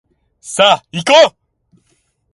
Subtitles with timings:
[0.41, 1.85] さあいこう